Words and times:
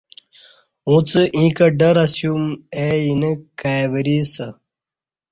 اُݩڅ 0.87 1.09
ایں 1.35 1.49
کہ 1.57 1.67
ڈر 1.79 1.95
اسیوم 2.05 2.43
اے 2.77 2.87
اِ 3.05 3.11
نیہ 3.21 3.33
کائی 3.59 3.85
ورئ 3.91 4.17
اسہ 4.21 4.47